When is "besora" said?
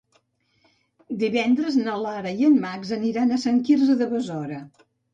4.19-4.69